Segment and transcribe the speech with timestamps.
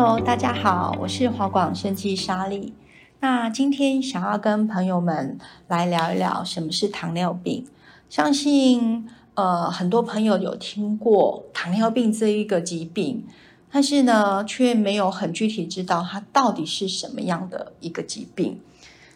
[0.00, 2.72] Hello，大家好，我是华广生技莎莉。
[3.18, 5.36] 那今天想要跟朋友们
[5.66, 7.66] 来聊一聊什么是糖尿病。
[8.08, 13.24] 相信呃很多朋友有听过糖尿病这一个疾病，
[13.72, 18.60] 但是呢却没有很具体知道它到底是什么样的一个疾病。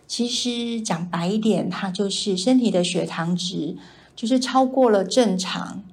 [0.08, 3.76] 其实讲白一点，它就是身体的血糖值
[4.16, 5.84] 就是超过了正常。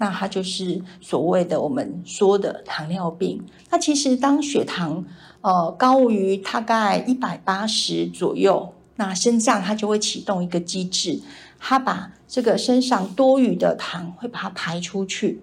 [0.00, 3.44] 那它就是所谓的我们说的糖尿病。
[3.70, 5.04] 那其实当血糖
[5.42, 11.20] 呃高于大概一百八十左右，那肾脏它就会启动一个机制，
[11.58, 15.42] 它把这个身上多余的糖会把它排出去。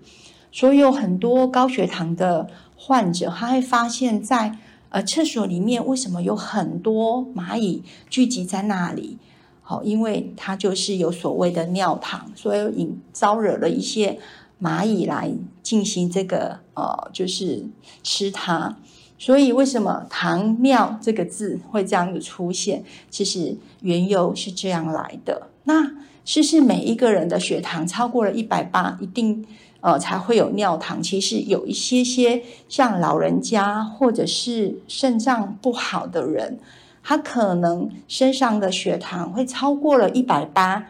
[0.52, 4.58] 所以有很多高血糖的患者，他会发现，在
[4.90, 9.20] 呃厕所里面为什么有很多蚂蚁聚集在那里？
[9.62, 14.18] 好，因为它就是有所谓的尿糖，所以引招惹了一些。
[14.60, 17.66] 蚂蚁来进行这个呃，就是
[18.02, 18.76] 吃它，
[19.20, 22.84] 所以为什么糖尿这个字会这样子出现？
[23.10, 25.50] 其实缘由是这样来的。
[25.66, 25.92] 那
[26.26, 29.46] 是是每一个人的血糖超过了一百八，一定
[29.82, 31.04] 呃才会有尿糖。
[31.04, 36.60] 其实有一些些像老人家或者是肾脏不好的人，
[37.04, 40.88] 他可能身上的血糖会超过了一百八。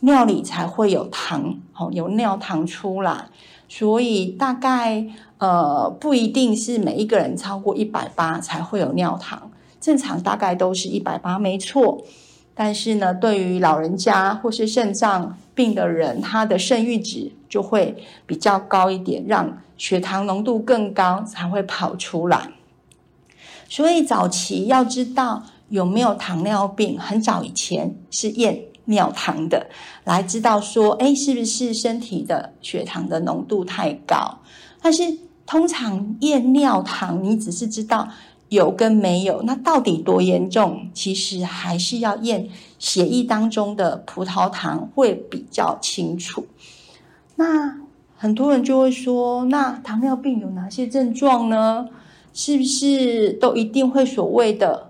[0.00, 3.26] 尿里才会有糖，哦，有尿糖出来，
[3.68, 5.06] 所以大概
[5.38, 12.02] 呃不一定是每一个人超过一百八才会有尿糖，正常大概都是一百八，没错。
[12.54, 22.50] 但是呢，对于老人家或是肾脏病的人，他的肾阈值就会比较高一点，让血糖浓度更高才会跑出来。
[23.68, 28.64] 所以早期要知道有没有糖尿病，很早以前是验。
[28.86, 29.68] 尿糖的
[30.04, 34.38] 来知道说，哎，是不是身体的血糖的浓度太高？
[34.80, 38.08] 但是通常验尿糖，你只是知道
[38.48, 40.88] 有跟没有，那到底多严重？
[40.92, 42.48] 其实还是要验
[42.78, 46.46] 血液当中的葡萄糖会比较清楚。
[47.36, 47.78] 那
[48.16, 51.88] 很多人就会说，那糖尿病有哪些症状呢？
[52.32, 54.88] 是不是都一定会所谓的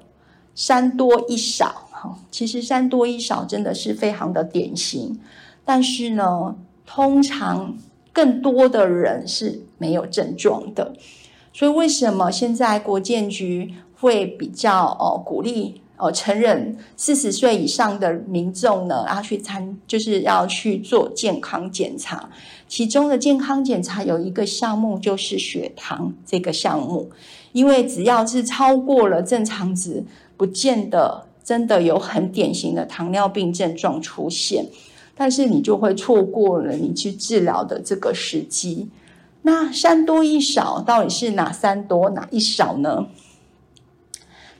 [0.54, 1.88] 三多一少？
[2.30, 5.18] 其实三多一少真的是非常的典型，
[5.64, 6.54] 但是呢，
[6.86, 7.76] 通常
[8.12, 10.92] 更多的人是没有症状的。
[11.52, 22.30] 所以为什么现在国健局会比较哦鼓励哦成人四十岁以上的民众呢，要去参就是要去做健康检查？
[22.68, 27.10] 其中的健康检查有一个项目就是血糖这个项目，
[27.50, 30.04] 因为只要是超过了正常值，
[30.36, 31.26] 不见得。
[31.50, 34.66] 真的有很典型的糖尿病症状出现，
[35.16, 38.88] 但是你就会错过了你去治疗的这个时机。
[39.42, 43.08] 那三多一少到底是哪三多哪一少呢？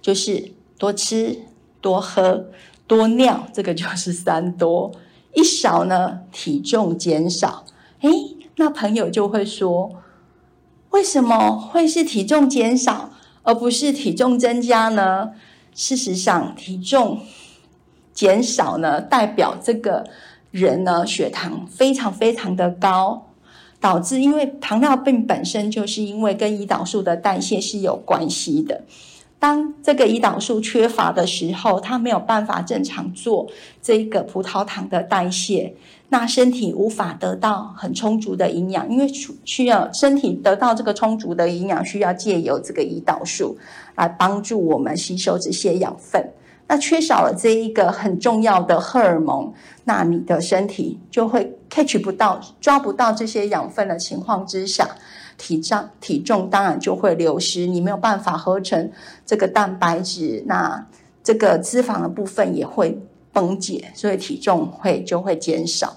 [0.03, 1.43] 就是多吃、
[1.81, 2.47] 多喝、
[2.89, 4.91] 多尿，这个就是三多
[5.33, 6.23] 一少呢。
[6.33, 7.67] 体重减少，
[8.01, 8.11] 诶，
[8.57, 9.93] 那朋友就会说，
[10.91, 13.11] 为什么会是体重减少，
[13.45, 15.31] 而不是体重增加呢？
[15.75, 17.21] 事实上，体重
[18.13, 20.09] 减少呢，代表这个
[20.51, 23.29] 人呢血糖非常非常的高，
[23.81, 28.83] 导致因为糖尿病本身就是因为跟胰岛素的代谢是有关系的。
[29.41, 33.49] 当这个胰岛素缺乏的时候，它没有办法正常做
[33.83, 35.75] 这个葡萄糖的代谢，
[36.11, 39.11] 那身体无法得到很充足的营养，因为
[39.45, 43.57] 需要身体得到这个充足的营养，需要借由这个胰岛素
[43.97, 46.23] 来帮助我们吸收这些养分。
[46.69, 49.53] 那缺少了这一个很重要的荷尔蒙，
[49.85, 54.87] 那你的身体就会 catch 不到、抓不到这些养分的情况之下。
[55.41, 58.93] 体重体重当然就会流失，你没有办法合成
[59.25, 60.87] 这个蛋白质，那
[61.25, 63.01] 这个脂肪的部分也会
[63.33, 65.97] 崩解，所以体重会就会减少。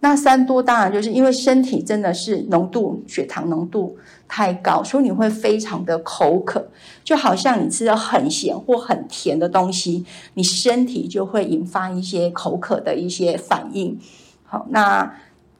[0.00, 3.96] 那三多当然就是因为身体真的是浓度血糖浓度
[4.28, 6.68] 太高，所以你会非常的口渴，
[7.02, 10.04] 就好像你吃了很咸或很甜的东西，
[10.34, 13.98] 你身体就会引发一些口渴的一些反应。
[14.44, 15.14] 好，那。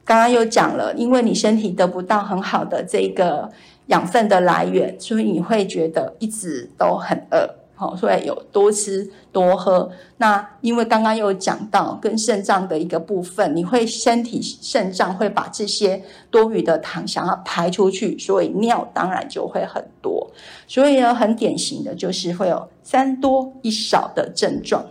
[0.05, 3.49] 刚刚又讲了，因为你身体得不到很好的这个
[3.87, 9.89] 养分的来源，所以你会觉得一直都很饿，好，所以有多吃多喝。
[10.17, 20.31] 那因为刚刚又讲到跟肾脏的一个部分，你会身体肾脏会把这些多余的糖想要排出去，所以尿当然就会很多。
[20.67, 24.85] 所以呢，很典型的就是会有三多一少的症状。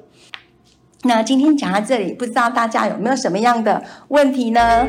[1.06, 4.86] 那今天讲到这里，不知道大家有没有什么样的问题呢？